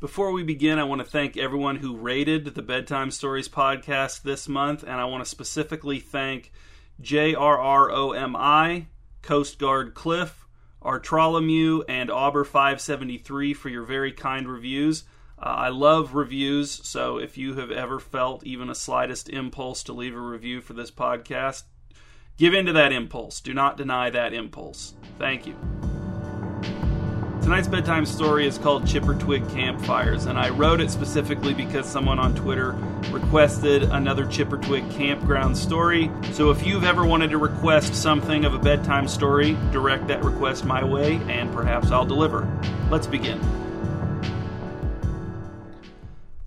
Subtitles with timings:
[0.00, 4.48] Before we begin, I want to thank everyone who rated the Bedtime Stories podcast this
[4.48, 6.52] month, and I want to specifically thank
[7.02, 8.86] JRROMI,
[9.20, 10.46] Coast Guard Cliff,
[10.82, 15.04] Artrolomew, and Auber573 for your very kind reviews.
[15.38, 19.92] Uh, I love reviews, so if you have ever felt even a slightest impulse to
[19.92, 21.64] leave a review for this podcast,
[22.38, 23.42] give in to that impulse.
[23.42, 24.94] Do not deny that impulse.
[25.18, 25.99] Thank you.
[27.42, 32.34] Tonight's bedtime story is called Chippertwig Campfires, and I wrote it specifically because someone on
[32.34, 32.72] Twitter
[33.10, 36.10] requested another Chippertwig campground story.
[36.32, 40.66] So if you've ever wanted to request something of a bedtime story, direct that request
[40.66, 42.46] my way, and perhaps I'll deliver.
[42.90, 43.40] Let's begin.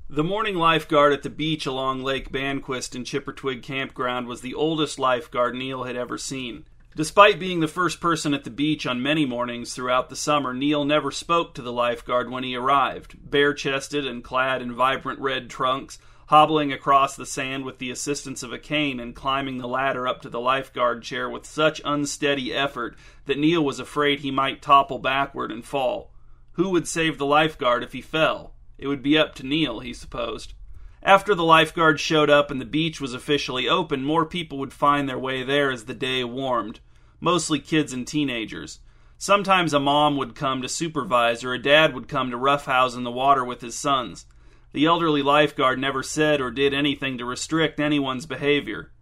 [0.09, 4.99] The morning lifeguard at the beach along Lake Banquist in Chippertwig Campground was the oldest
[4.99, 6.65] lifeguard Neil had ever seen.
[6.95, 10.85] Despite being the first person at the beach on many mornings throughout the summer, Neil
[10.85, 15.49] never spoke to the lifeguard when he arrived, bare chested and clad in vibrant red
[15.49, 15.97] trunks,
[16.27, 20.21] hobbling across the sand with the assistance of a cane and climbing the ladder up
[20.21, 24.99] to the lifeguard chair with such unsteady effort that Neil was afraid he might topple
[24.99, 26.11] backward and fall.
[26.53, 28.53] Who would save the lifeguard if he fell?
[28.77, 30.53] It would be up to Neil, he supposed.
[31.05, 35.09] After the lifeguards showed up and the beach was officially open, more people would find
[35.09, 36.79] their way there as the day warmed,
[37.19, 38.79] mostly kids and teenagers.
[39.17, 43.03] Sometimes a mom would come to supervise, or a dad would come to roughhouse in
[43.03, 44.25] the water with his sons.
[44.71, 48.92] The elderly lifeguard never said or did anything to restrict anyone's behavior.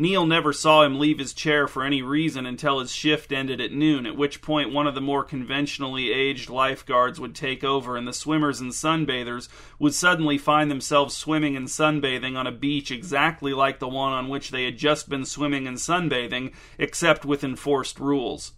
[0.00, 3.72] Neil never saw him leave his chair for any reason until his shift ended at
[3.72, 8.06] noon, at which point one of the more conventionally aged lifeguards would take over, and
[8.06, 9.48] the swimmers and sunbathers
[9.80, 14.28] would suddenly find themselves swimming and sunbathing on a beach exactly like the one on
[14.28, 18.52] which they had just been swimming and sunbathing, except with enforced rules.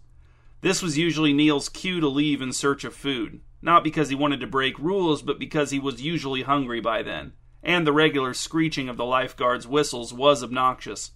[0.61, 4.41] This was usually Neil's cue to leave in search of food, not because he wanted
[4.41, 8.87] to break rules, but because he was usually hungry by then, and the regular screeching
[8.87, 11.13] of the lifeguards' whistles was obnoxious.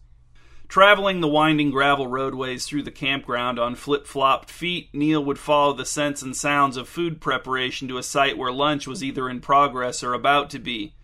[0.68, 5.74] Traveling the winding gravel roadways through the campground on flip flopped feet, Neil would follow
[5.74, 9.42] the scents and sounds of food preparation to a site where lunch was either in
[9.42, 10.96] progress or about to be.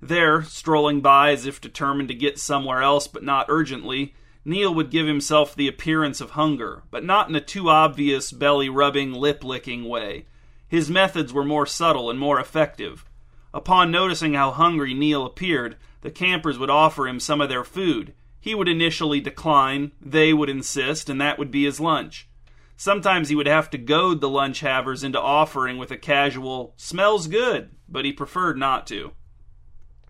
[0.00, 4.14] There, strolling by as if determined to get somewhere else but not urgently,
[4.44, 8.68] Neil would give himself the appearance of hunger, but not in a too obvious belly
[8.68, 10.26] rubbing, lip licking way.
[10.66, 13.04] His methods were more subtle and more effective.
[13.52, 18.14] Upon noticing how hungry Neil appeared, the campers would offer him some of their food
[18.42, 22.28] he would initially decline, they would insist, and that would be his lunch.
[22.76, 27.28] Sometimes he would have to goad the lunch havers into offering with a casual, smells
[27.28, 29.12] good, but he preferred not to.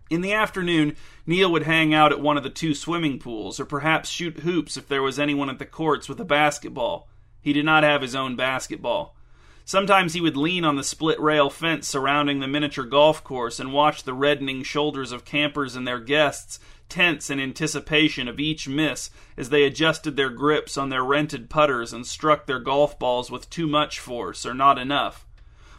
[0.09, 0.95] In the afternoon,
[1.27, 4.77] Neil would hang out at one of the two swimming pools, or perhaps shoot hoops
[4.77, 7.07] if there was anyone at the courts with a basketball.
[7.39, 9.15] He did not have his own basketball.
[9.63, 13.71] Sometimes he would lean on the split rail fence surrounding the miniature golf course and
[13.71, 19.09] watch the reddening shoulders of campers and their guests tense in anticipation of each miss
[19.37, 23.49] as they adjusted their grips on their rented putters and struck their golf balls with
[23.49, 25.25] too much force or not enough.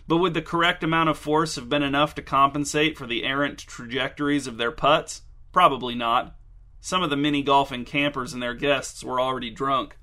[0.07, 3.59] But would the correct amount of force have been enough to compensate for the errant
[3.59, 5.23] trajectories of their putts?
[5.53, 6.37] Probably not.
[6.81, 9.97] Some of the mini golfing campers and their guests were already drunk.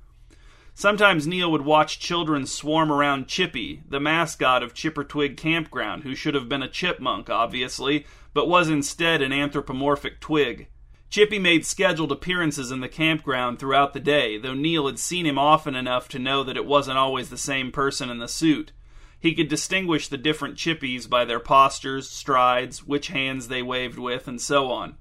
[0.73, 6.33] Sometimes Neil would watch children swarm around Chippy, the mascot of Chippertwig Campground, who should
[6.33, 10.69] have been a chipmunk, obviously, but was instead an anthropomorphic twig.
[11.11, 15.37] Chippy made scheduled appearances in the campground throughout the day, though Neil had seen him
[15.37, 18.71] often enough to know that it wasn't always the same person in the suit.
[19.19, 24.25] He could distinguish the different chippies by their postures, strides, which hands they waved with,
[24.25, 24.95] and so on.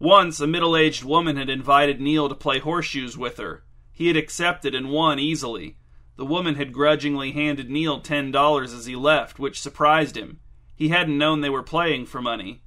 [0.00, 3.62] Once, a middle aged woman had invited Neil to play horseshoes with her.
[3.92, 5.76] He had accepted and won easily.
[6.16, 10.40] The woman had grudgingly handed Neil ten dollars as he left, which surprised him.
[10.74, 12.62] He hadn't known they were playing for money.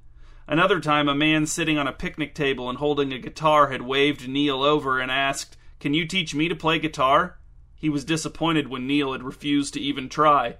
[0.46, 4.28] Another time, a man sitting on a picnic table and holding a guitar had waved
[4.28, 7.38] Neil over and asked, Can you teach me to play guitar?
[7.76, 10.56] He was disappointed when Neil had refused to even try.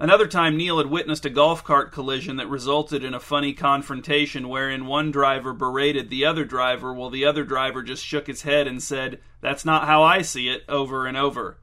[0.00, 4.48] Another time, Neil had witnessed a golf cart collision that resulted in a funny confrontation
[4.48, 8.68] wherein one driver berated the other driver while the other driver just shook his head
[8.68, 11.58] and said, That's not how I see it, over and over.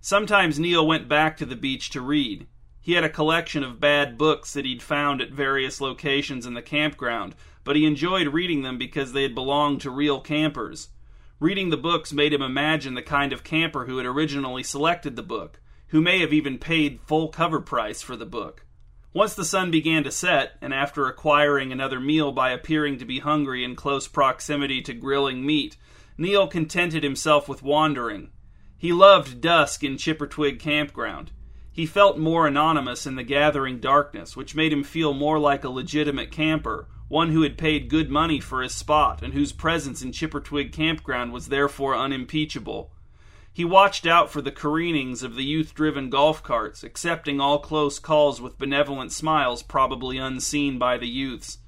[0.00, 2.48] Sometimes Neil went back to the beach to read.
[2.86, 6.62] He had a collection of bad books that he'd found at various locations in the
[6.62, 7.34] campground,
[7.64, 10.90] but he enjoyed reading them because they had belonged to real campers.
[11.40, 15.24] Reading the books made him imagine the kind of camper who had originally selected the
[15.24, 18.64] book, who may have even paid full cover price for the book.
[19.12, 23.18] Once the sun began to set, and after acquiring another meal by appearing to be
[23.18, 25.76] hungry in close proximity to grilling meat,
[26.16, 28.30] Neil contented himself with wandering.
[28.78, 31.32] He loved dusk in Chippertwig Campground.
[31.76, 35.68] He felt more anonymous in the gathering darkness, which made him feel more like a
[35.68, 40.10] legitimate camper, one who had paid good money for his spot, and whose presence in
[40.10, 42.92] Chippertwig Campground was therefore unimpeachable.
[43.52, 47.98] He watched out for the careenings of the youth driven golf carts, accepting all close
[47.98, 51.58] calls with benevolent smiles probably unseen by the youths.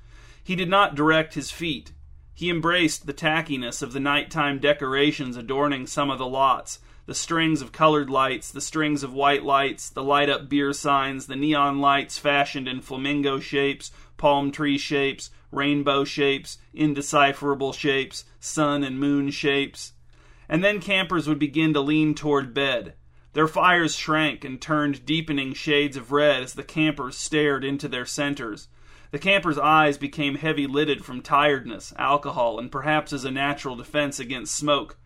[0.42, 1.92] He did not direct his feet.
[2.32, 6.78] He embraced the tackiness of the nighttime decorations adorning some of the lots,
[7.08, 11.26] the strings of colored lights, the strings of white lights, the light up beer signs,
[11.26, 18.84] the neon lights fashioned in flamingo shapes, palm tree shapes, rainbow shapes, indecipherable shapes, sun
[18.84, 19.94] and moon shapes.
[20.50, 22.92] And then campers would begin to lean toward bed.
[23.32, 28.04] Their fires shrank and turned deepening shades of red as the campers stared into their
[28.04, 28.68] centers.
[29.12, 34.20] The campers' eyes became heavy lidded from tiredness, alcohol, and perhaps as a natural defense
[34.20, 34.98] against smoke.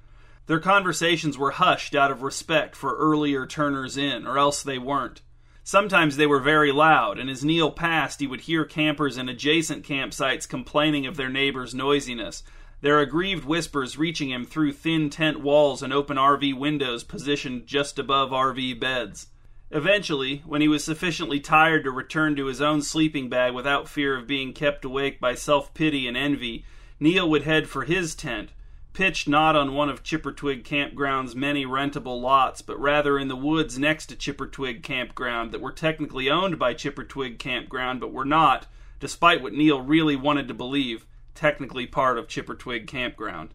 [0.47, 5.23] Their conversations were hushed out of respect for earlier turners in, or else they weren't.
[5.65, 9.87] Sometimes they were very loud, and as Neil passed, he would hear campers in adjacent
[9.87, 12.43] campsites complaining of their neighbors' noisiness,
[12.81, 17.97] their aggrieved whispers reaching him through thin tent walls and open RV windows positioned just
[17.97, 19.29] above RV beds.
[19.71, 24.17] Eventually, when he was sufficiently tired to return to his own sleeping bag without fear
[24.17, 26.65] of being kept awake by self pity and envy,
[26.99, 28.51] Neil would head for his tent,
[28.93, 33.79] pitched not on one of Chippertwig Campground's many rentable lots, but rather in the woods
[33.79, 38.67] next to Chippertwig Campground that were technically owned by Chippertwig Campground, but were not,
[39.01, 43.55] despite what Neil really wanted to believe, technically part of Chippertwig Campground.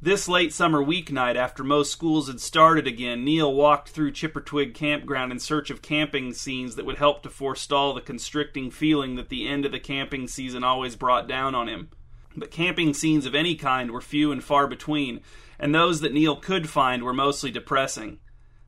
[0.00, 5.30] This late summer weeknight, after most schools had started again, Neil walked through Chippertwig Campground
[5.30, 9.46] in search of camping scenes that would help to forestall the constricting feeling that the
[9.46, 11.90] end of the camping season always brought down on him
[12.36, 15.20] but camping scenes of any kind were few and far between,
[15.58, 18.18] and those that Neil could find were mostly depressing.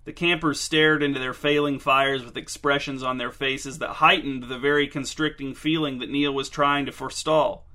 [0.04, 4.58] The campers stared into their failing fires with expressions on their faces that heightened the
[4.58, 7.66] very constricting feeling that Neil was trying to forestall.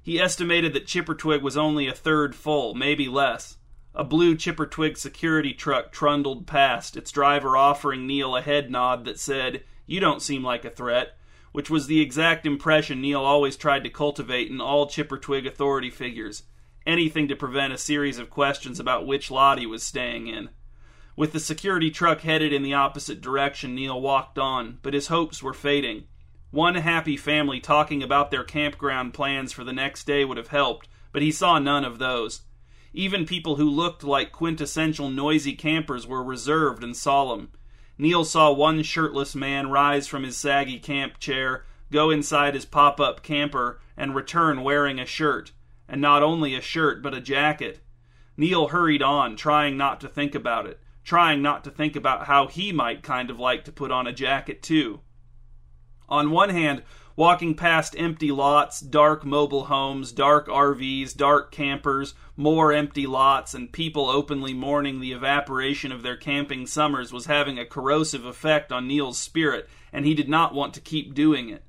[0.00, 3.56] He estimated that Chippertwig was only a third full, maybe less.
[3.94, 9.18] A blue Chippertwig security truck trundled past, its driver offering Neil a head nod that
[9.18, 11.16] said, You don't seem like a threat
[11.52, 16.42] which was the exact impression Neil always tried to cultivate in all Chippertwig authority figures
[16.86, 20.48] anything to prevent a series of questions about which lot he was staying in.
[21.14, 25.42] With the security truck headed in the opposite direction, Neil walked on, but his hopes
[25.42, 26.04] were fading.
[26.50, 30.88] One happy family talking about their campground plans for the next day would have helped,
[31.12, 32.42] but he saw none of those.
[32.92, 37.50] Even people who looked like quintessential noisy campers were reserved and solemn.
[37.98, 42.98] Neil saw one shirtless man rise from his saggy camp chair, go inside his pop
[42.98, 45.52] up camper, and return wearing a shirt.
[45.88, 47.80] And not only a shirt, but a jacket.
[48.36, 52.46] Neil hurried on, trying not to think about it, trying not to think about how
[52.46, 55.00] he might kind of like to put on a jacket, too.
[56.08, 56.82] On one hand,
[57.16, 63.72] walking past empty lots, dark mobile homes, dark RVs, dark campers, more empty lots, and
[63.72, 68.88] people openly mourning the evaporation of their camping summers was having a corrosive effect on
[68.88, 71.64] Neil's spirit, and he did not want to keep doing it.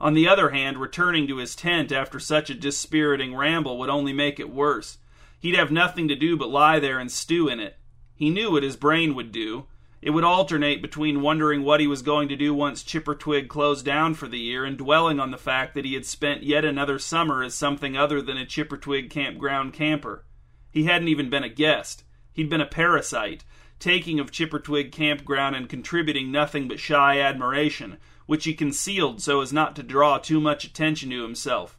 [0.00, 4.12] On the other hand, returning to his tent after such a dispiriting ramble would only
[4.12, 4.98] make it worse.
[5.38, 7.76] He'd have nothing to do but lie there and stew in it.
[8.14, 9.66] He knew what his brain would do.
[10.02, 14.14] It would alternate between wondering what he was going to do once Chippertwig closed down
[14.14, 17.40] for the year and dwelling on the fact that he had spent yet another summer
[17.40, 20.24] as something other than a Chipper Chippertwig campground camper.
[20.72, 22.02] He hadn't even been a guest.
[22.32, 23.44] He'd been a parasite,
[23.78, 29.40] taking of Chipper Chippertwig campground and contributing nothing but shy admiration, which he concealed so
[29.40, 31.78] as not to draw too much attention to himself.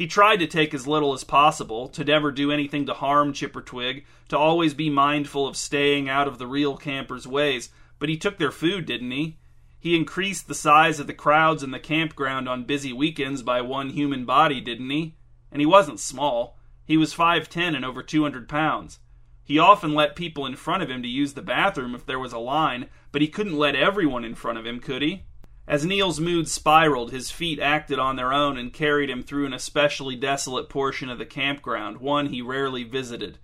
[0.00, 4.04] He tried to take as little as possible, to never do anything to harm Chippertwig,
[4.30, 8.38] to always be mindful of staying out of the real campers' ways, but he took
[8.38, 9.36] their food, didn't he?
[9.78, 13.90] He increased the size of the crowds in the campground on busy weekends by one
[13.90, 15.16] human body, didn't he?
[15.52, 16.56] And he wasn't small.
[16.86, 19.00] He was 5'10 and over 200 pounds.
[19.44, 22.32] He often let people in front of him to use the bathroom if there was
[22.32, 25.24] a line, but he couldn't let everyone in front of him, could he?
[25.70, 29.52] As Neil's mood spiraled, his feet acted on their own and carried him through an
[29.52, 33.38] especially desolate portion of the campground, one he rarely visited.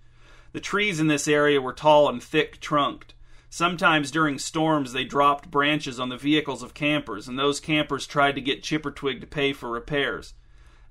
[0.51, 3.13] The trees in this area were tall and thick trunked.
[3.49, 8.35] Sometimes during storms they dropped branches on the vehicles of campers, and those campers tried
[8.35, 10.33] to get Chippertwig to pay for repairs.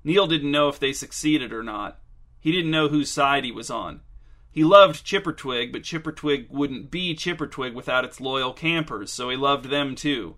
[0.03, 1.99] Neil didn't know if they succeeded or not.
[2.39, 4.01] He didn't know whose side he was on.
[4.49, 9.65] He loved Chippertwig, but Chippertwig wouldn't be Chippertwig without its loyal campers, so he loved
[9.65, 10.37] them too.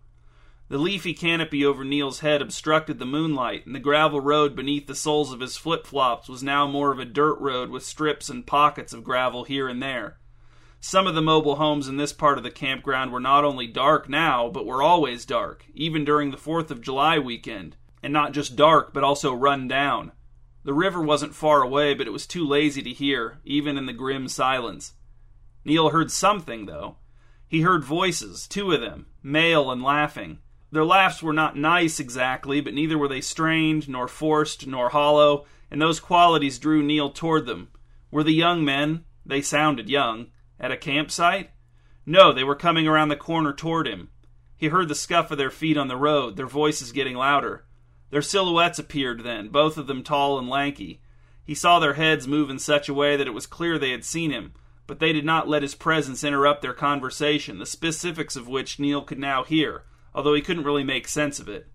[0.69, 4.93] The leafy canopy over Neil's head obstructed the moonlight, and the gravel road beneath the
[4.93, 8.45] soles of his flip flops was now more of a dirt road with strips and
[8.45, 10.19] pockets of gravel here and there.
[10.79, 14.07] Some of the mobile homes in this part of the campground were not only dark
[14.07, 17.75] now, but were always dark, even during the 4th of July weekend.
[18.03, 20.11] And not just dark, but also run down.
[20.63, 23.93] The river wasn't far away, but it was too lazy to hear, even in the
[23.93, 24.93] grim silence.
[25.65, 26.97] Neil heard something, though.
[27.47, 30.37] He heard voices, two of them, male and laughing.
[30.71, 35.45] Their laughs were not nice exactly, but neither were they strained, nor forced, nor hollow,
[35.71, 37.69] and those qualities drew Neil toward them.
[38.11, 40.27] Were the young men, they sounded young,
[40.59, 41.51] at a campsite?
[42.05, 44.09] No, they were coming around the corner toward him.
[44.57, 47.65] He heard the scuff of their feet on the road, their voices getting louder.
[48.09, 51.01] Their silhouettes appeared then, both of them tall and lanky.
[51.45, 54.05] He saw their heads move in such a way that it was clear they had
[54.05, 54.53] seen him,
[54.85, 59.01] but they did not let his presence interrupt their conversation, the specifics of which Neil
[59.01, 59.83] could now hear,
[60.19, 61.67] although he couldn't really make sense of it.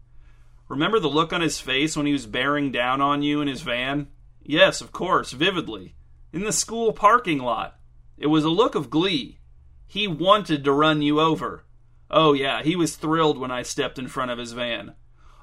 [0.69, 3.63] Remember the look on his face when he was bearing down on you in his
[3.63, 4.09] van?
[4.43, 5.95] Yes, of course, vividly.
[6.31, 7.79] In the school parking lot.
[8.19, 9.39] It was a look of glee.
[9.87, 11.65] He wanted to run you over.
[12.11, 14.93] Oh, yeah, he was thrilled when I stepped in front of his van.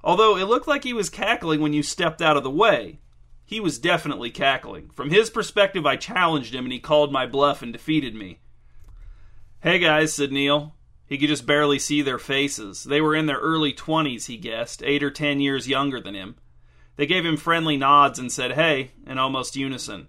[0.03, 2.99] Although it looked like he was cackling when you stepped out of the way.
[3.43, 4.91] He was definitely cackling.
[4.91, 8.41] From his perspective, I challenged him and he called my bluff and defeated me.
[9.61, 10.75] Hey guys, said Neil.
[11.11, 12.85] He could just barely see their faces.
[12.85, 16.37] They were in their early 20s, he guessed, eight or ten years younger than him.
[16.95, 20.07] They gave him friendly nods and said, hey, in almost unison.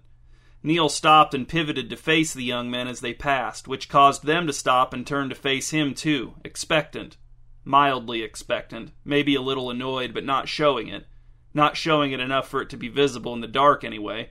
[0.63, 4.47] Neil stopped and pivoted to face the young men as they passed, which caused them
[4.47, 7.17] to stop and turn to face him too, expectant.
[7.65, 11.05] Mildly expectant, maybe a little annoyed, but not showing it.
[11.53, 14.29] Not showing it enough for it to be visible in the dark, anyway.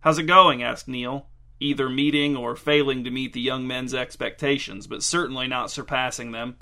[0.00, 0.64] How's it going?
[0.64, 1.28] asked Neil
[1.60, 6.56] either meeting or failing to meet the young men's expectations, but certainly not surpassing them.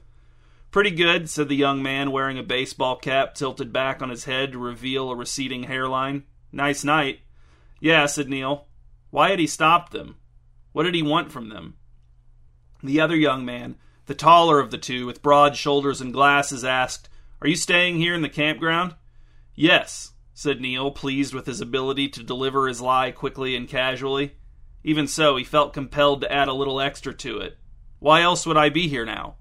[0.71, 4.53] Pretty good, said the young man wearing a baseball cap tilted back on his head
[4.53, 6.25] to reveal a receding hairline.
[6.53, 7.21] Nice night.
[7.81, 8.67] Yeah, said Neil.
[9.11, 10.17] Why had he stopped them?
[10.73, 11.75] What did he want from them?
[12.83, 13.77] The other young man,
[14.07, 17.09] the taller of the two, with broad shoulders and glasses, asked,
[17.41, 18.95] Are you staying here in the campground?
[19.55, 24.35] Yes, said Neil, pleased with his ability to deliver his lie quickly and casually.
[24.87, 27.59] Even so, he felt compelled to add a little extra to it.
[27.99, 29.35] Why else would I be here now?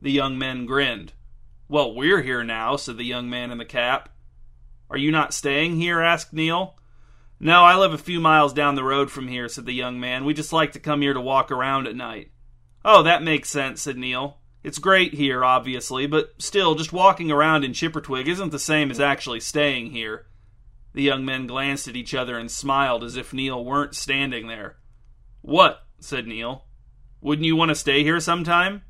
[0.00, 1.12] The young men grinned.
[1.68, 4.08] Well, we're here now, said the young man in the cap.
[4.90, 6.00] Are you not staying here?
[6.00, 6.74] asked Neil.
[7.38, 10.24] No, I live a few miles down the road from here, said the young man.
[10.24, 12.32] We just like to come here to walk around at night.
[12.84, 14.38] Oh, that makes sense, said Neil.
[14.64, 18.98] It's great here, obviously, but still, just walking around in Chippertwig isn't the same as
[18.98, 20.26] actually staying here.
[20.94, 24.76] The young men glanced at each other and smiled as if Neil weren't standing there.
[25.40, 25.86] What?
[25.98, 26.66] said Neil.
[27.20, 28.82] Wouldn't you want to stay here sometime?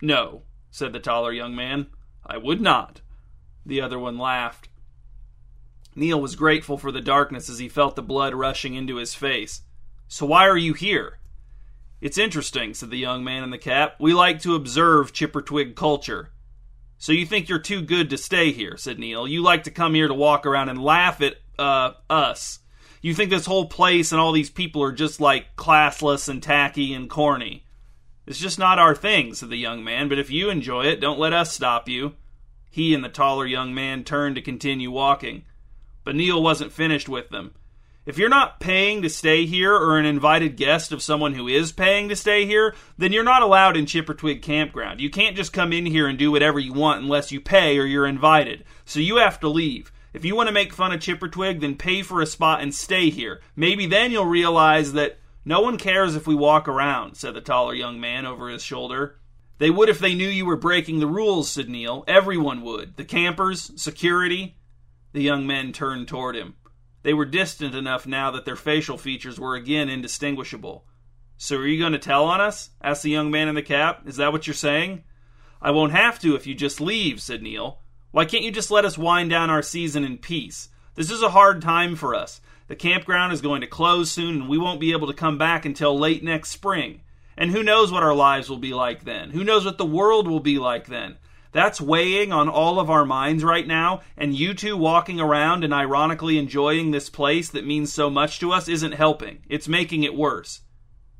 [0.00, 1.88] No, said the taller young man.
[2.24, 3.00] I would not.
[3.64, 4.68] The other one laughed.
[5.94, 9.62] Neil was grateful for the darkness as he felt the blood rushing into his face.
[10.08, 11.18] So why are you here?
[12.00, 13.96] It's interesting, said the young man in the cap.
[13.98, 16.30] We like to observe Chippertwig culture.
[16.98, 19.28] So you think you're too good to stay here, said Neil.
[19.28, 22.60] You like to come here to walk around and laugh at, uh, us.
[23.02, 26.92] You think this whole place and all these people are just like classless and tacky
[26.94, 27.64] and corny.
[28.26, 31.18] It's just not our thing, said the young man, but if you enjoy it, don't
[31.18, 32.14] let us stop you.
[32.70, 35.44] He and the taller young man turned to continue walking.
[36.02, 37.54] But Neil wasn't finished with them.
[38.06, 41.72] If you're not paying to stay here or an invited guest of someone who is
[41.72, 45.00] paying to stay here, then you're not allowed in Chippertwig Campground.
[45.00, 47.84] You can't just come in here and do whatever you want unless you pay or
[47.84, 48.62] you're invited.
[48.84, 49.90] So you have to leave.
[50.14, 53.10] If you want to make fun of Chippertwig, then pay for a spot and stay
[53.10, 53.40] here.
[53.56, 57.74] Maybe then you'll realize that no one cares if we walk around, said the taller
[57.74, 59.18] young man over his shoulder.
[59.58, 62.04] They would if they knew you were breaking the rules, said Neil.
[62.06, 62.96] Everyone would.
[62.96, 64.58] The campers, security.
[65.12, 66.54] The young men turned toward him.
[67.06, 70.84] They were distant enough now that their facial features were again indistinguishable.
[71.36, 72.70] So are you going to tell on us?
[72.82, 74.08] asked the young man in the cap.
[74.08, 75.04] Is that what you're saying?
[75.62, 77.78] I won't have to if you just leave, said Neil.
[78.10, 80.68] Why can't you just let us wind down our season in peace?
[80.96, 82.40] This is a hard time for us.
[82.66, 85.64] The campground is going to close soon, and we won't be able to come back
[85.64, 87.02] until late next spring.
[87.36, 89.30] And who knows what our lives will be like then?
[89.30, 91.18] Who knows what the world will be like then?
[91.52, 95.72] That's weighing on all of our minds right now, and you two walking around and
[95.72, 99.42] ironically enjoying this place that means so much to us isn't helping.
[99.48, 100.60] It's making it worse.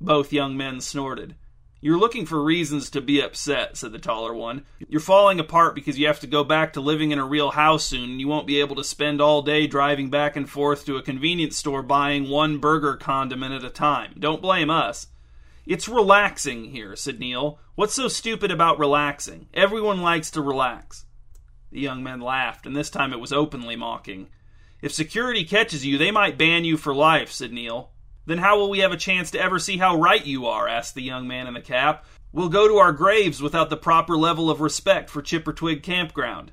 [0.00, 1.36] Both young men snorted.
[1.80, 4.64] You're looking for reasons to be upset, said the taller one.
[4.88, 7.84] You're falling apart because you have to go back to living in a real house
[7.84, 10.96] soon, and you won't be able to spend all day driving back and forth to
[10.96, 14.14] a convenience store buying one burger condiment at a time.
[14.18, 15.08] Don't blame us.
[15.66, 17.58] It's relaxing here, said Neil.
[17.74, 19.48] What's so stupid about relaxing?
[19.52, 21.06] Everyone likes to relax.
[21.72, 24.28] The young men laughed, and this time it was openly mocking.
[24.80, 27.90] If security catches you, they might ban you for life, said Neil.
[28.26, 30.68] Then how will we have a chance to ever see how right you are?
[30.68, 32.04] asked the young man in the cap.
[32.32, 36.52] We'll go to our graves without the proper level of respect for Chippertwig Campground.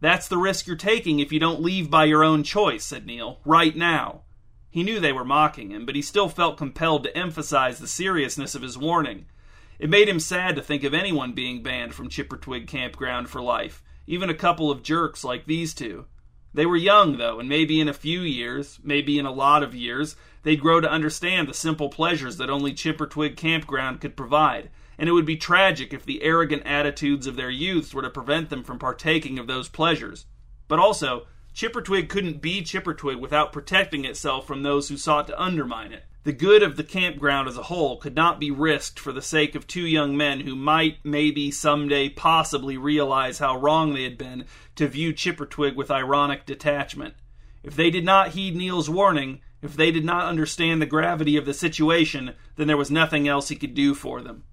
[0.00, 3.40] That's the risk you're taking if you don't leave by your own choice, said Neil,
[3.44, 4.22] right now.
[4.70, 8.54] He knew they were mocking him, but he still felt compelled to emphasize the seriousness
[8.54, 9.26] of his warning.
[9.80, 13.82] It made him sad to think of anyone being banned from Chippertwig Campground for life,
[14.06, 16.06] even a couple of jerks like these two.
[16.54, 19.74] They were young, though, and maybe in a few years, maybe in a lot of
[19.74, 25.08] years, they'd grow to understand the simple pleasures that only Chippertwig Campground could provide, and
[25.08, 28.62] it would be tragic if the arrogant attitudes of their youths were to prevent them
[28.62, 30.26] from partaking of those pleasures.
[30.68, 31.26] But also,
[31.60, 36.04] Chippertwig couldn't be Chippertwig without protecting itself from those who sought to undermine it.
[36.24, 39.54] The good of the campground as a whole could not be risked for the sake
[39.54, 44.46] of two young men who might, maybe, someday, possibly realize how wrong they had been
[44.76, 47.12] to view Chippertwig with ironic detachment.
[47.62, 51.44] If they did not heed Neil's warning, if they did not understand the gravity of
[51.44, 54.44] the situation, then there was nothing else he could do for them.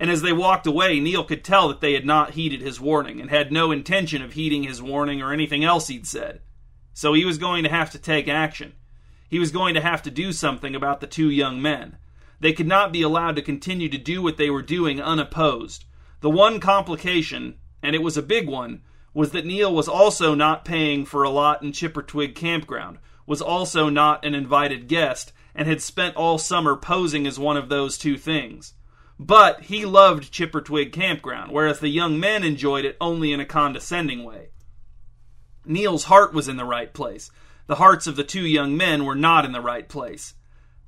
[0.00, 3.20] And as they walked away, Neil could tell that they had not heeded his warning
[3.20, 6.40] and had no intention of heeding his warning or anything else he'd said.
[6.94, 8.72] So he was going to have to take action.
[9.28, 11.98] He was going to have to do something about the two young men.
[12.40, 15.84] They could not be allowed to continue to do what they were doing unopposed.
[16.20, 18.80] The one complication, and it was a big one,
[19.12, 23.90] was that Neil was also not paying for a lot in Chippertwig campground, was also
[23.90, 28.16] not an invited guest, and had spent all summer posing as one of those two
[28.16, 28.72] things.
[29.22, 34.24] But he loved Chippertwig Campground, whereas the young men enjoyed it only in a condescending
[34.24, 34.48] way.
[35.66, 37.30] Neil's heart was in the right place.
[37.66, 40.32] The hearts of the two young men were not in the right place.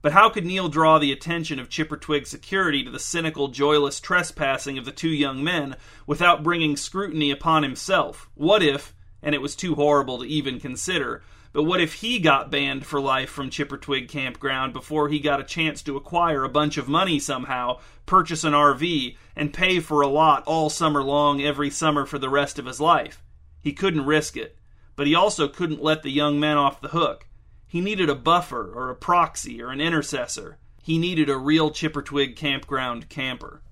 [0.00, 4.78] But how could Neil draw the attention of Chippertwig security to the cynical, joyless trespassing
[4.78, 8.30] of the two young men without bringing scrutiny upon himself?
[8.34, 12.50] What if, and it was too horrible to even consider, but what if he got
[12.50, 16.78] banned for life from Chippertwig Campground before he got a chance to acquire a bunch
[16.78, 21.68] of money somehow, purchase an RV, and pay for a lot all summer long every
[21.68, 23.22] summer for the rest of his life?
[23.60, 24.56] He couldn't risk it.
[24.96, 27.26] But he also couldn't let the young men off the hook.
[27.66, 30.58] He needed a buffer, or a proxy, or an intercessor.
[30.82, 33.62] He needed a real Chippertwig Campground camper.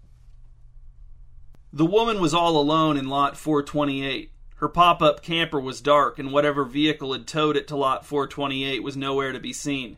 [1.72, 4.32] The woman was all alone in lot 428.
[4.60, 8.82] Her pop up camper was dark, and whatever vehicle had towed it to lot 428
[8.82, 9.96] was nowhere to be seen.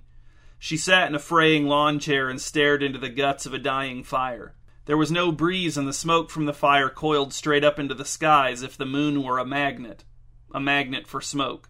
[0.56, 4.04] She sat in a fraying lawn chair and stared into the guts of a dying
[4.04, 4.54] fire.
[4.84, 8.04] There was no breeze, and the smoke from the fire coiled straight up into the
[8.04, 10.04] sky as if the moon were a magnet.
[10.54, 11.68] A magnet for smoke.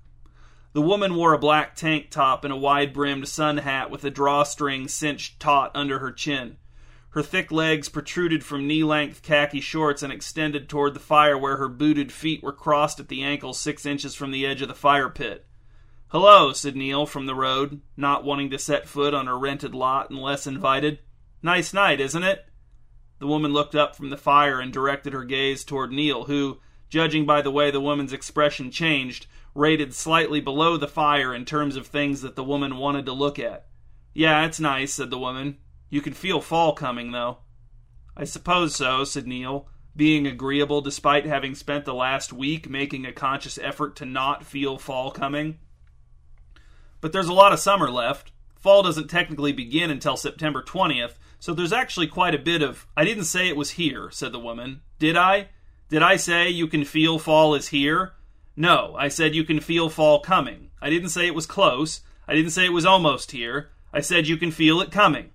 [0.74, 4.10] The woman wore a black tank top and a wide brimmed sun hat with a
[4.10, 6.58] drawstring cinched taut under her chin.
[7.12, 11.58] Her thick legs protruded from knee length khaki shorts and extended toward the fire where
[11.58, 14.74] her booted feet were crossed at the ankles six inches from the edge of the
[14.74, 15.46] fire pit.
[16.08, 20.08] Hello, said Neil from the road, not wanting to set foot on her rented lot
[20.08, 21.00] unless invited.
[21.42, 22.46] Nice night, isn't it?
[23.18, 27.26] The woman looked up from the fire and directed her gaze toward Neil, who, judging
[27.26, 31.86] by the way the woman's expression changed, rated slightly below the fire in terms of
[31.86, 33.66] things that the woman wanted to look at.
[34.14, 35.58] Yeah, it's nice, said the woman.
[35.92, 37.40] You can feel fall coming, though.
[38.16, 43.12] I suppose so, said Neil, being agreeable despite having spent the last week making a
[43.12, 45.58] conscious effort to not feel fall coming.
[47.02, 48.32] But there's a lot of summer left.
[48.56, 52.86] Fall doesn't technically begin until September 20th, so there's actually quite a bit of.
[52.96, 54.80] I didn't say it was here, said the woman.
[54.98, 55.50] Did I?
[55.90, 58.14] Did I say you can feel fall is here?
[58.56, 60.70] No, I said you can feel fall coming.
[60.80, 62.00] I didn't say it was close.
[62.26, 63.72] I didn't say it was almost here.
[63.92, 65.32] I said you can feel it coming.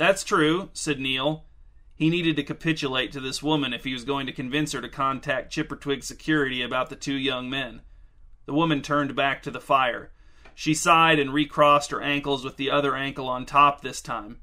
[0.00, 1.44] That's true, said Neil.
[1.94, 4.88] He needed to capitulate to this woman if he was going to convince her to
[4.88, 7.82] contact Chippertwig security about the two young men.
[8.46, 10.10] The woman turned back to the fire.
[10.54, 14.38] She sighed and recrossed her ankles with the other ankle on top this time.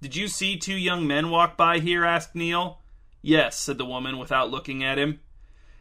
[0.00, 2.04] Did you see two young men walk by here?
[2.04, 2.80] asked Neil.
[3.22, 5.20] Yes, said the woman without looking at him.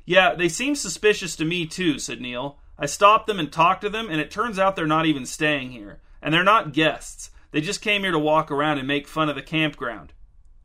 [0.06, 2.60] Yeah, they seem suspicious to me too, said Neil.
[2.78, 5.72] I stopped them and talked to them, and it turns out they're not even staying
[5.72, 6.02] here.
[6.22, 7.32] And they're not guests.
[7.52, 10.14] They just came here to walk around and make fun of the campground.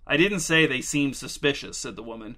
[0.07, 2.37] I didn't say they seemed suspicious, said the woman.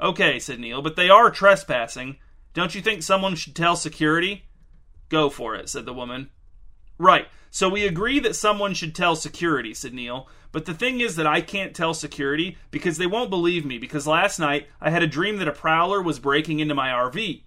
[0.00, 2.18] Okay, said Neil, but they are trespassing.
[2.54, 4.44] Don't you think someone should tell security?
[5.08, 6.30] Go for it, said the woman.
[6.98, 10.28] Right, so we agree that someone should tell security, said Neil.
[10.52, 14.06] But the thing is that I can't tell security because they won't believe me because
[14.06, 17.42] last night I had a dream that a prowler was breaking into my RV.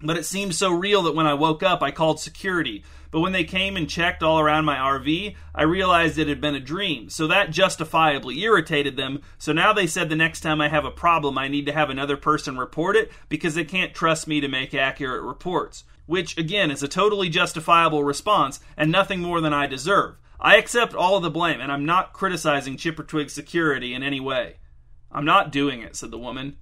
[0.00, 2.84] But it seemed so real that when I woke up, I called security.
[3.10, 6.54] But when they came and checked all around my RV, I realized it had been
[6.54, 7.08] a dream.
[7.08, 9.22] So that justifiably irritated them.
[9.38, 11.88] So now they said the next time I have a problem, I need to have
[11.88, 15.84] another person report it because they can't trust me to make accurate reports.
[16.04, 20.16] Which, again, is a totally justifiable response and nothing more than I deserve.
[20.38, 24.56] I accept all of the blame, and I'm not criticizing Chippertwig security in any way.
[25.10, 26.58] I'm not doing it, said the woman.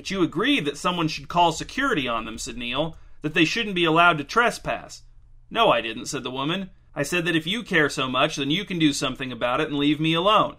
[0.00, 3.74] But you agree that someone should call security on them, said Neil, that they shouldn't
[3.74, 5.02] be allowed to trespass.
[5.50, 6.70] No, I didn't, said the woman.
[6.94, 9.68] I said that if you care so much, then you can do something about it
[9.68, 10.56] and leave me alone.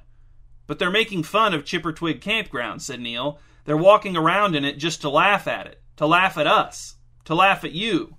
[0.67, 3.39] But they're making fun of Chipper Chippertwig Campground, said Neil.
[3.65, 7.33] They're walking around in it just to laugh at it, to laugh at us, to
[7.33, 8.17] laugh at you.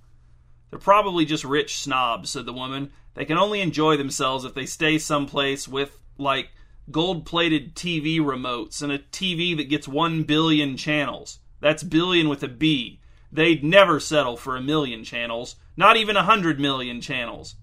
[0.71, 2.91] They're probably just rich snobs, said the woman.
[3.13, 6.49] They can only enjoy themselves if they stay someplace with, like,
[6.91, 11.39] gold plated TV remotes and a TV that gets one billion channels.
[11.59, 12.99] That's billion with a B.
[13.31, 17.55] They'd never settle for a million channels, not even a hundred million channels.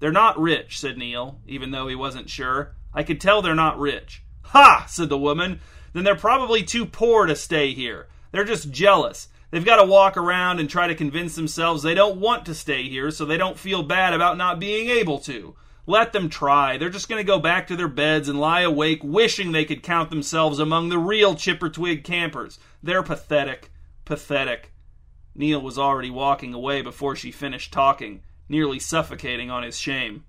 [0.00, 2.74] They're not rich, said Neil, even though he wasn't sure.
[2.92, 4.24] I could tell they're not rich.
[4.46, 4.86] Ha!
[4.88, 5.60] said the woman.
[5.92, 8.08] Then they're probably too poor to stay here.
[8.32, 9.28] They're just jealous.
[9.50, 12.88] They've got to walk around and try to convince themselves they don't want to stay
[12.88, 15.54] here so they don't feel bad about not being able to.
[15.86, 16.76] Let them try.
[16.76, 19.82] They're just going to go back to their beds and lie awake wishing they could
[19.82, 22.58] count themselves among the real Chippertwig campers.
[22.82, 23.72] They're pathetic.
[24.04, 24.72] Pathetic.
[25.34, 30.24] Neil was already walking away before she finished talking, nearly suffocating on his shame.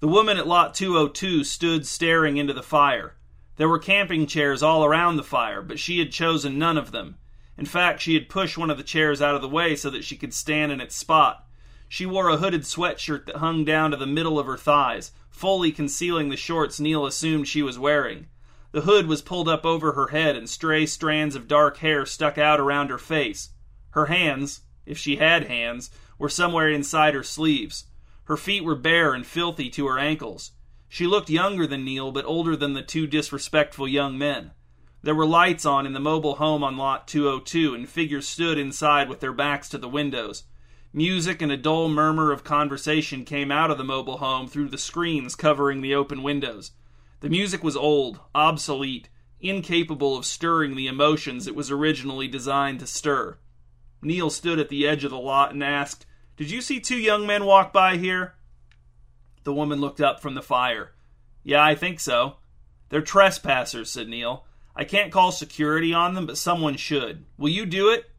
[0.00, 3.16] The woman at lot 202 stood staring into the fire.
[3.56, 7.16] There were camping chairs all around the fire, but she had chosen none of them.
[7.56, 10.04] In fact, she had pushed one of the chairs out of the way so that
[10.04, 11.46] she could stand in its spot.
[11.92, 15.72] She wore a hooded sweatshirt that hung down to the middle of her thighs, fully
[15.72, 18.28] concealing the shorts Neil assumed she was wearing.
[18.70, 22.38] The hood was pulled up over her head, and stray strands of dark hair stuck
[22.38, 23.50] out around her face.
[23.90, 27.86] Her hands, if she had hands, were somewhere inside her sleeves.
[28.26, 30.52] Her feet were bare and filthy to her ankles.
[30.88, 34.52] She looked younger than Neil, but older than the two disrespectful young men.
[35.02, 39.08] There were lights on in the mobile home on lot 202, and figures stood inside
[39.08, 40.44] with their backs to the windows.
[40.92, 44.78] Music and a dull murmur of conversation came out of the mobile home through the
[44.78, 46.72] screens covering the open windows.
[47.20, 49.08] The music was old, obsolete,
[49.40, 53.38] incapable of stirring the emotions it was originally designed to stir.
[54.02, 57.24] Neil stood at the edge of the lot and asked, Did you see two young
[57.24, 58.34] men walk by here?
[59.44, 60.90] The woman looked up from the fire.
[61.44, 62.38] Yeah, I think so.
[62.88, 64.44] They're trespassers, said Neil.
[64.74, 67.24] I can't call security on them, but someone should.
[67.38, 68.09] Will you do it?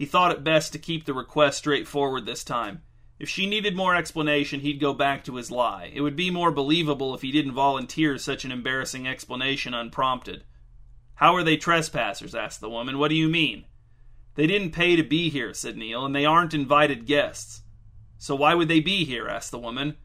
[0.00, 2.80] He thought it best to keep the request straightforward this time.
[3.18, 5.92] If she needed more explanation, he'd go back to his lie.
[5.92, 10.44] It would be more believable if he didn't volunteer such an embarrassing explanation unprompted.
[11.16, 12.34] How are they trespassers?
[12.34, 12.98] asked the woman.
[12.98, 13.66] What do you mean?
[14.36, 17.60] They didn't pay to be here, said Neil, and they aren't invited guests.
[18.16, 19.28] So why would they be here?
[19.28, 19.98] asked the woman.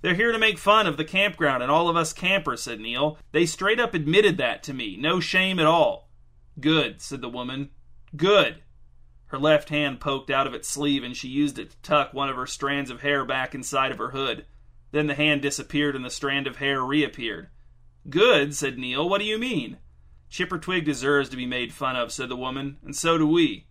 [0.00, 3.18] They're here to make fun of the campground and all of us campers, said Neil.
[3.32, 4.96] They straight up admitted that to me.
[4.96, 6.08] No shame at all.
[6.58, 7.68] Good, said the woman.
[8.16, 8.62] Good.
[9.32, 12.28] Her left hand poked out of its sleeve, and she used it to tuck one
[12.28, 14.44] of her strands of hair back inside of her hood.
[14.90, 17.48] Then the hand disappeared, and the strand of hair reappeared.
[18.10, 19.08] Good, said Neil.
[19.08, 19.78] What do you mean?
[20.30, 23.68] Chippertwig deserves to be made fun of, said the woman, and so do we.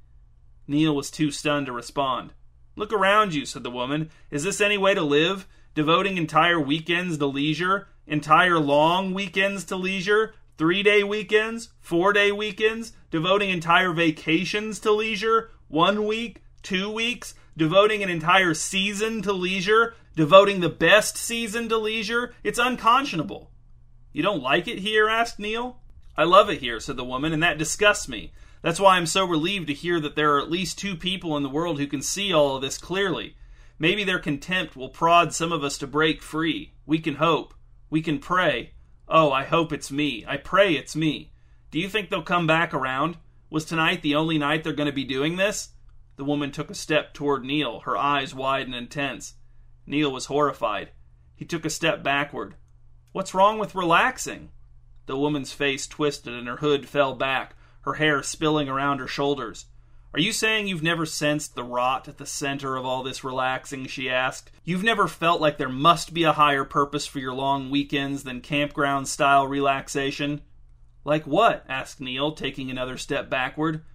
[0.66, 2.34] Neil was too stunned to respond.
[2.76, 4.10] Look around you, said the woman.
[4.32, 5.48] Is this any way to live?
[5.76, 7.88] Devoting entire weekends to leisure?
[8.08, 10.34] Entire long weekends to leisure?
[10.62, 17.34] Three day weekends, four day weekends, devoting entire vacations to leisure, one week, two weeks,
[17.58, 22.36] devoting an entire season to leisure, devoting the best season to leisure.
[22.44, 23.50] It's unconscionable.
[24.14, 25.10] You don't like it here?
[25.10, 25.80] asked Neil.
[26.16, 28.32] I love it here, said the woman, and that disgusts me.
[28.62, 31.42] That's why I'm so relieved to hear that there are at least two people in
[31.42, 33.36] the world who can see all of this clearly.
[33.80, 36.74] Maybe their contempt will prod some of us to break free.
[36.86, 37.56] We can hope.
[37.90, 38.74] We can pray.
[39.14, 40.24] Oh, I hope it's me.
[40.26, 41.34] I pray it's me.
[41.70, 43.18] Do you think they'll come back around?
[43.50, 45.72] Was tonight the only night they're going to be doing this?
[46.16, 49.34] The woman took a step toward Neil, her eyes wide and intense.
[49.86, 50.92] Neil was horrified.
[51.36, 52.56] He took a step backward.
[53.12, 54.52] What's wrong with relaxing?
[55.08, 59.66] The woman's face twisted and her hood fell back, her hair spilling around her shoulders.
[60.14, 63.88] Are you saying you've never sensed the rot at the center of all this relaxing?
[63.88, 64.52] she asked.
[64.66, 68.42] You've never felt like there must be a higher purpose for your long weekends than
[68.42, 70.42] campground style relaxation?
[71.06, 71.64] Like what?
[71.70, 73.86] asked Neil, taking another step backward.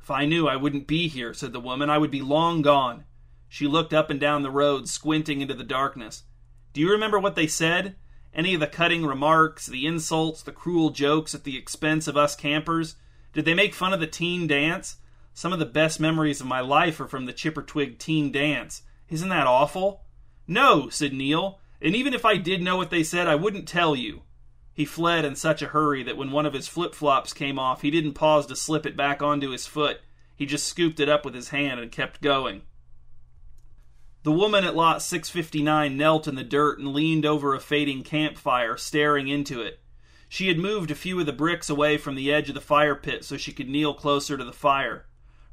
[0.00, 3.04] If I knew I wouldn't be here, said the woman, I would be long gone.
[3.46, 6.22] She looked up and down the road, squinting into the darkness.
[6.72, 7.96] Do you remember what they said?
[8.32, 12.34] Any of the cutting remarks, the insults, the cruel jokes at the expense of us
[12.34, 12.96] campers?
[13.34, 14.96] Did they make fun of the teen dance?
[15.36, 18.80] Some of the best memories of my life are from the Chippertwig teen dance.
[19.10, 20.06] Isn't that awful?
[20.48, 23.94] No, said Neil, and even if I did know what they said, I wouldn't tell
[23.94, 24.22] you.
[24.72, 27.82] He fled in such a hurry that when one of his flip flops came off,
[27.82, 30.00] he didn't pause to slip it back onto his foot.
[30.34, 32.62] He just scooped it up with his hand and kept going.
[34.22, 38.78] The woman at lot 659 knelt in the dirt and leaned over a fading campfire,
[38.78, 39.80] staring into it.
[40.30, 42.94] She had moved a few of the bricks away from the edge of the fire
[42.96, 45.04] pit so she could kneel closer to the fire.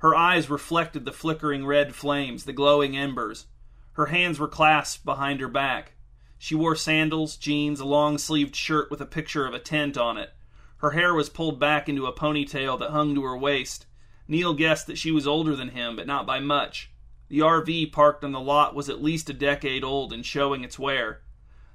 [0.04, 3.48] Her eyes reflected the flickering red flames, the glowing embers.
[3.94, 5.94] Her hands were clasped behind her back.
[6.38, 10.18] She wore sandals, jeans, a long sleeved shirt with a picture of a tent on
[10.18, 10.32] it.
[10.80, 13.86] Her hair was pulled back into a ponytail that hung to her waist.
[14.28, 16.92] Neil guessed that she was older than him, but not by much.
[17.30, 20.78] The RV parked on the lot was at least a decade old and showing its
[20.78, 21.22] wear.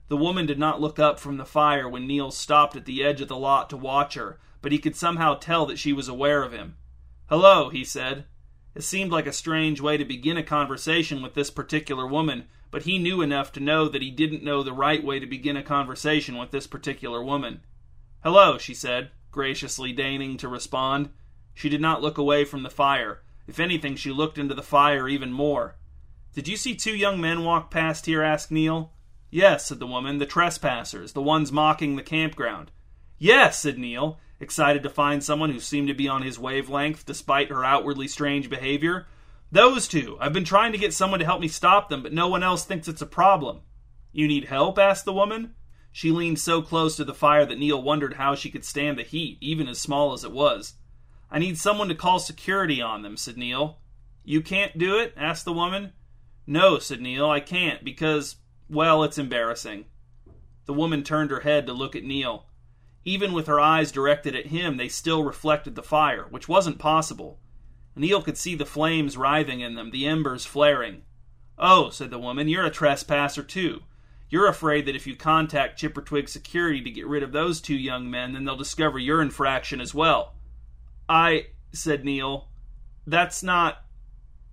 [0.09, 3.23] The woman did not look up from the fire when Neil stopped at the edge
[3.23, 6.43] of the lot to watch her, but he could somehow tell that she was aware
[6.43, 6.77] of him.
[7.29, 8.25] Hello, he said.
[8.75, 12.85] It seemed like a strange way to begin a conversation with this particular woman, but
[12.85, 15.63] he knew enough to know that he didn't know the right way to begin a
[15.63, 17.61] conversation with this particular woman.
[18.23, 21.11] Hello, she said, graciously deigning to respond.
[21.53, 23.23] She did not look away from the fire.
[23.47, 25.77] If anything, she looked into the fire even more.
[26.35, 28.23] Did you see two young men walk past here?
[28.23, 28.93] asked Neil.
[29.31, 32.71] Yes, said the woman, the trespassers, the ones mocking the campground.
[33.19, 37.51] Yes, said Neil, excited to find someone who seemed to be on his wavelength despite
[37.51, 39.07] her outwardly strange behavior.
[39.51, 40.17] Those two.
[40.21, 42.65] I've been trying to get someone to help me stop them, but no one else
[42.65, 43.61] thinks it's a problem.
[44.13, 44.79] You need help?
[44.79, 45.55] asked the woman.
[45.91, 49.03] She leaned so close to the fire that Neil wondered how she could stand the
[49.03, 50.75] heat, even as small as it was.
[51.31, 53.79] I need someone to call security on them, said Neil.
[54.25, 55.15] You can't do it?
[55.17, 55.93] asked the woman.
[56.47, 58.37] No, said Neil, I can't, because,
[58.69, 59.87] well, it's embarrassing.
[60.67, 62.47] The woman turned her head to look at Neil.
[63.09, 67.39] Even with her eyes directed at him, they still reflected the fire, which wasn't possible.
[67.97, 71.05] Neil could see the flames writhing in them, the embers flaring.
[71.57, 73.81] Oh, said the woman, you're a trespasser too.
[74.29, 78.11] You're afraid that if you contact Chippertwig security to get rid of those two young
[78.11, 80.35] men, then they'll discover your infraction as well.
[81.09, 82.49] I, said Neil,
[83.07, 83.87] that's not.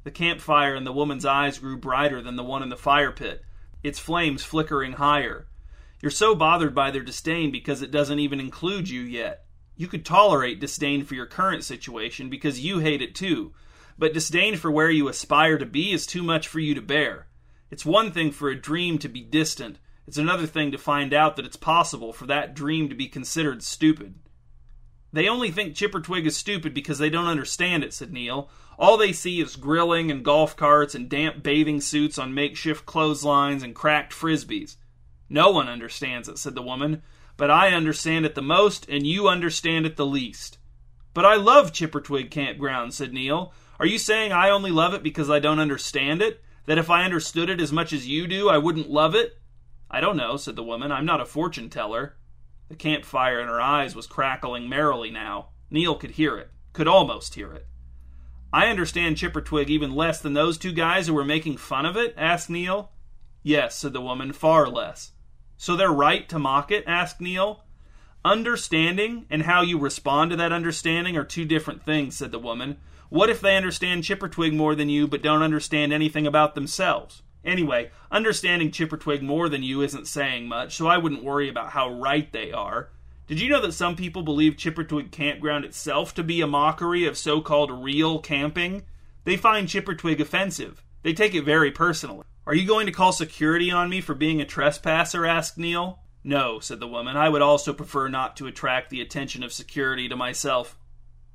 [0.05, 3.43] The campfire in the woman's eyes grew brighter than the one in the fire pit,
[3.83, 5.45] its flames flickering higher.
[6.01, 9.45] You're so bothered by their disdain because it doesn't even include you yet.
[9.75, 13.53] You could tolerate disdain for your current situation because you hate it too,
[13.97, 17.27] but disdain for where you aspire to be is too much for you to bear.
[17.71, 21.35] It's one thing for a dream to be distant, it's another thing to find out
[21.35, 24.15] that it's possible for that dream to be considered stupid.
[25.11, 28.49] They only think Chippertwig is stupid because they don't understand it, said Neil.
[28.77, 33.63] All they see is grilling and golf carts and damp bathing suits on makeshift clotheslines
[33.63, 34.75] and cracked frisbees.
[35.29, 37.01] No one understands it, said the woman,
[37.37, 40.57] but I understand it the most, and you understand it the least.
[41.13, 43.53] But I love Chippertwig Campground, said Neil.
[43.79, 46.41] Are you saying I only love it because I don't understand it?
[46.65, 49.39] That if I understood it as much as you do, I wouldn't love it?
[49.89, 50.91] I don't know, said the woman.
[50.91, 52.17] I'm not a fortune teller.
[52.69, 55.49] The campfire in her eyes was crackling merrily now.
[55.69, 57.67] Neil could hear it, could almost hear it.
[58.51, 62.13] I understand Chippertwig even less than those two guys who were making fun of it?
[62.17, 62.91] asked Neil.
[63.43, 65.11] Yes, said the woman, far less.
[65.57, 66.83] So they're right to mock it?
[66.87, 67.63] asked Neil.
[68.23, 72.77] Understanding and how you respond to that understanding are two different things, said the woman.
[73.09, 77.21] What if they understand Chippertwig more than you but don't understand anything about themselves?
[77.43, 81.89] Anyway, understanding Chippertwig more than you isn't saying much, so I wouldn't worry about how
[81.89, 82.89] right they are.
[83.27, 87.17] Did you know that some people believe Chippertwig Campground itself to be a mockery of
[87.17, 88.83] so called real camping?
[89.23, 90.83] They find Chippertwig offensive.
[91.03, 92.25] They take it very personally.
[92.47, 95.25] Are you going to call security on me for being a trespasser?
[95.25, 95.99] asked Neil.
[96.23, 97.17] No, said the woman.
[97.17, 100.77] I would also prefer not to attract the attention of security to myself.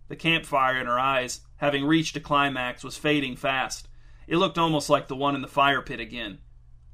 [0.09, 3.89] The campfire in her eyes, having reached a climax, was fading fast.
[4.29, 6.39] It looked almost like the one in the fire pit again.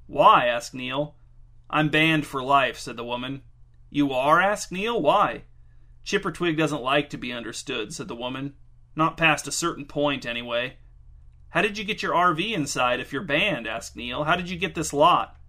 [0.06, 0.46] Why?
[0.46, 1.16] asked Neil.
[1.68, 3.42] I'm banned for life, said the woman.
[3.90, 4.40] You are?
[4.40, 5.00] asked Neil.
[5.00, 5.42] Why?
[6.06, 8.54] Chippertwig doesn't like to be understood, said the woman.
[8.94, 10.78] Not past a certain point, anyway.
[11.56, 13.66] How did you get your RV inside if you're banned?
[13.66, 14.24] asked Neil.
[14.24, 15.40] How did you get this lot?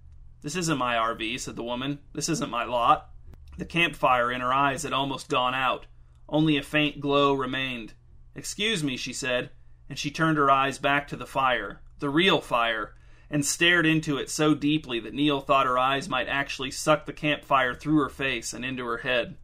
[0.41, 2.00] This isn't my RV, said the woman.
[2.13, 3.10] This isn't my lot.
[3.58, 5.86] The campfire in her eyes had almost gone out.
[6.30, 7.91] Only a faint glow remained.
[8.36, 9.50] Excuse me, she said
[9.89, 12.96] and she turned her eyes back to the fire, the real fire,
[13.30, 17.12] and stared into it so deeply that Neil thought her eyes might actually suck the
[17.12, 19.36] campfire through her face and into her head.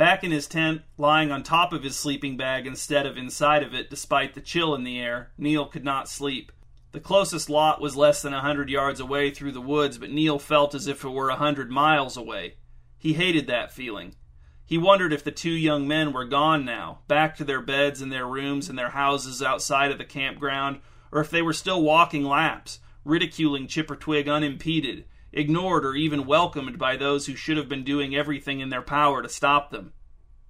[0.00, 3.74] Back in his tent, lying on top of his sleeping bag instead of inside of
[3.74, 6.52] it, despite the chill in the air, Neil could not sleep.
[6.92, 10.38] The closest lot was less than a hundred yards away through the woods, but Neil
[10.38, 12.54] felt as if it were a hundred miles away.
[12.96, 14.14] He hated that feeling.
[14.64, 18.10] He wondered if the two young men were gone now, back to their beds and
[18.10, 20.80] their rooms and their houses outside of the campground,
[21.12, 26.96] or if they were still walking laps, ridiculing Chippertwig unimpeded, ignored or even welcomed by
[26.96, 29.92] those who should have been doing everything in their power to stop them.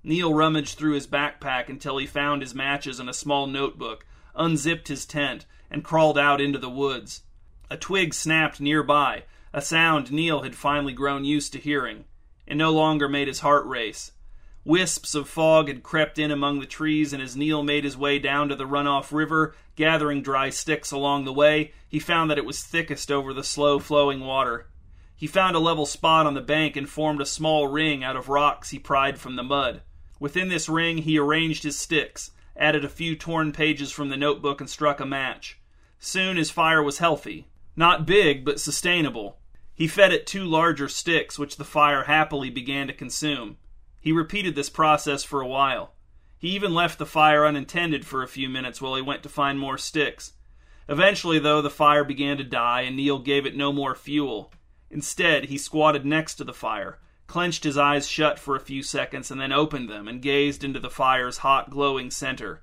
[0.02, 4.88] Neil rummaged through his backpack until he found his matches and a small notebook, unzipped
[4.88, 7.22] his tent, and crawled out into the woods.
[7.70, 12.04] A twig snapped nearby, a sound Neil had finally grown used to hearing.
[12.46, 14.12] It no longer made his heart race.
[14.64, 18.18] Wisps of fog had crept in among the trees, and as Neil made his way
[18.18, 22.44] down to the runoff river, gathering dry sticks along the way, he found that it
[22.44, 24.68] was thickest over the slow flowing water.
[25.16, 28.28] He found a level spot on the bank and formed a small ring out of
[28.28, 29.80] rocks he pried from the mud.
[30.18, 34.60] Within this ring, he arranged his sticks, added a few torn pages from the notebook,
[34.60, 35.58] and struck a match.
[35.98, 37.46] Soon his fire was healthy.
[37.76, 39.38] Not big, but sustainable.
[39.74, 43.56] He fed it two larger sticks, which the fire happily began to consume.
[44.00, 45.92] He repeated this process for a while.
[46.38, 49.58] He even left the fire unattended for a few minutes while he went to find
[49.58, 50.32] more sticks.
[50.88, 54.52] Eventually, though, the fire began to die, and Neil gave it no more fuel.
[54.90, 59.30] Instead, he squatted next to the fire, clenched his eyes shut for a few seconds,
[59.30, 62.62] and then opened them and gazed into the fire's hot, glowing center.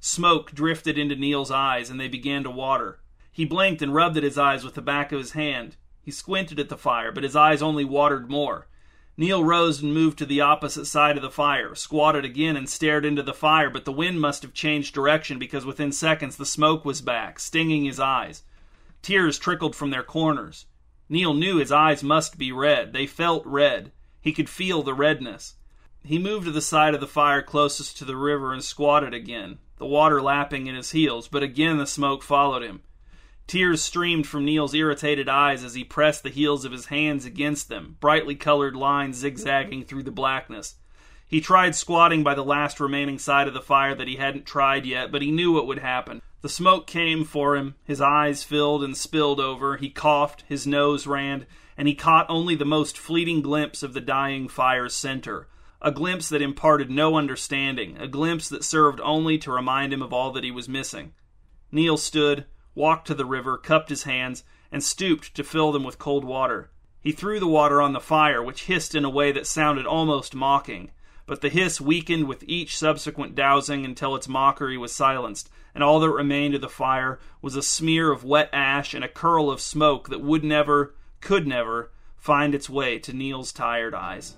[0.00, 2.98] Smoke drifted into Neil's eyes, and they began to water.
[3.30, 5.76] He blinked and rubbed at his eyes with the back of his hand.
[6.00, 8.66] He squinted at the fire, but his eyes only watered more.
[9.16, 13.04] Neil rose and moved to the opposite side of the fire, squatted again, and stared
[13.04, 16.84] into the fire, but the wind must have changed direction because within seconds the smoke
[16.84, 18.42] was back, stinging his eyes.
[19.02, 20.64] Tears trickled from their corners.
[21.10, 22.94] Neil knew his eyes must be red.
[22.94, 23.92] They felt red.
[24.20, 25.56] He could feel the redness.
[26.04, 29.58] He moved to the side of the fire closest to the river and squatted again,
[29.76, 32.82] the water lapping in his heels, but again the smoke followed him.
[33.52, 37.68] Tears streamed from Neil's irritated eyes as he pressed the heels of his hands against
[37.68, 40.76] them, brightly colored lines zigzagging through the blackness.
[41.26, 44.86] He tried squatting by the last remaining side of the fire that he hadn't tried
[44.86, 46.22] yet, but he knew what would happen.
[46.40, 51.06] The smoke came for him, his eyes filled and spilled over, he coughed, his nose
[51.06, 51.44] ran,
[51.76, 55.46] and he caught only the most fleeting glimpse of the dying fire's center.
[55.82, 60.10] A glimpse that imparted no understanding, a glimpse that served only to remind him of
[60.10, 61.12] all that he was missing.
[61.70, 65.98] Neil stood, walked to the river, cupped his hands, and stooped to fill them with
[65.98, 66.70] cold water.
[67.00, 70.34] He threw the water on the fire, which hissed in a way that sounded almost
[70.34, 70.90] mocking.
[71.26, 76.00] But the hiss weakened with each subsequent dousing until its mockery was silenced, and all
[76.00, 79.60] that remained of the fire was a smear of wet ash and a curl of
[79.60, 84.36] smoke that would never, could never, find its way to Neil's tired eyes.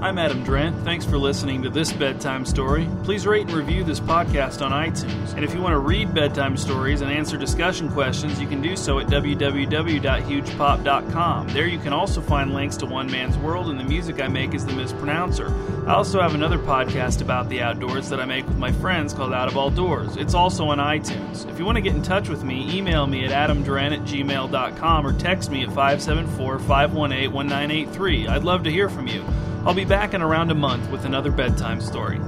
[0.00, 0.84] I'm Adam Drent.
[0.84, 2.88] Thanks for listening to this bedtime story.
[3.02, 5.34] Please rate and review this podcast on iTunes.
[5.34, 8.76] And if you want to read bedtime stories and answer discussion questions, you can do
[8.76, 11.48] so at www.hugepop.com.
[11.48, 14.54] There you can also find links to One Man's World and the music I make
[14.54, 15.52] as the Mispronouncer.
[15.88, 19.32] I also have another podcast about the outdoors that I make with my friends called
[19.32, 20.16] Out of All Doors.
[20.16, 21.50] It's also on iTunes.
[21.50, 25.04] If you want to get in touch with me, email me at adamdrent at gmail.com
[25.04, 28.28] or text me at 574 518 1983.
[28.28, 29.24] I'd love to hear from you.
[29.68, 32.18] I'll be back in around a month with another bedtime story.